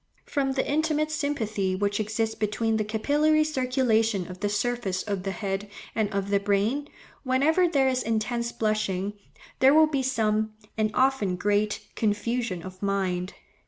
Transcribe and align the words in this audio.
From 0.25 0.53
the 0.53 0.67
intimate 0.67 1.11
sympathy 1.11 1.75
which 1.75 1.99
exists 1.99 2.33
between 2.33 2.77
the 2.77 2.83
capillary 2.83 3.43
circulation 3.43 4.25
of 4.31 4.39
the 4.39 4.49
surface 4.49 5.03
of 5.03 5.21
the 5.21 5.29
head 5.31 5.69
and 5.93 6.11
of 6.11 6.31
the 6.31 6.39
brain, 6.39 6.87
whenever 7.21 7.67
there 7.67 7.87
is 7.87 8.01
intense 8.01 8.51
blushing, 8.51 9.13
there 9.59 9.75
will 9.75 9.85
be 9.85 10.01
some, 10.01 10.53
and 10.75 10.89
often 10.95 11.35
great, 11.35 11.81
confusion 11.93 12.63
of 12.63 12.81
mind. 12.81 13.35